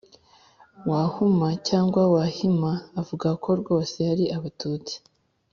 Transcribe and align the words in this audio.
Wahuma 0.89 1.49
cyangwa 1.67 2.01
Wahima 2.13 2.71
Avuga 3.01 3.27
ko 3.43 3.49
rwose 3.61 3.97
hari 4.07 4.25
Abatutsi 4.37 4.95